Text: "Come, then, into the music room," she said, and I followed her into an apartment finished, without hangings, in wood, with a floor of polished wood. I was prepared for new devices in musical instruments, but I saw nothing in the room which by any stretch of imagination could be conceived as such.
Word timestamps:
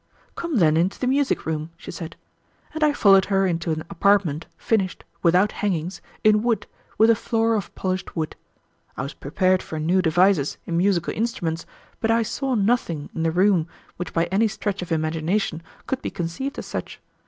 "Come, 0.35 0.55
then, 0.57 0.77
into 0.77 0.99
the 0.99 1.05
music 1.05 1.45
room," 1.45 1.69
she 1.77 1.91
said, 1.91 2.15
and 2.73 2.83
I 2.83 2.91
followed 2.91 3.25
her 3.25 3.45
into 3.45 3.69
an 3.71 3.83
apartment 3.87 4.47
finished, 4.57 5.03
without 5.21 5.51
hangings, 5.51 6.01
in 6.23 6.41
wood, 6.41 6.65
with 6.97 7.11
a 7.11 7.15
floor 7.15 7.53
of 7.53 7.71
polished 7.75 8.15
wood. 8.15 8.35
I 8.97 9.03
was 9.03 9.13
prepared 9.13 9.61
for 9.61 9.77
new 9.79 10.01
devices 10.01 10.57
in 10.65 10.75
musical 10.77 11.13
instruments, 11.13 11.67
but 11.99 12.09
I 12.09 12.23
saw 12.23 12.55
nothing 12.55 13.11
in 13.13 13.21
the 13.21 13.29
room 13.31 13.67
which 13.97 14.11
by 14.11 14.25
any 14.31 14.47
stretch 14.47 14.81
of 14.81 14.91
imagination 14.91 15.61
could 15.85 16.01
be 16.01 16.09
conceived 16.09 16.57
as 16.57 16.65
such. 16.65 16.99